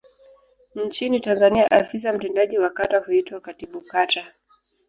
Nchini 0.75 1.19
Tanzania 1.19 1.71
afisa 1.71 2.13
mtendaji 2.13 2.57
wa 2.59 2.69
kata 2.69 2.99
huitwa 2.99 3.41
Katibu 3.41 3.81
Kata. 3.81 4.27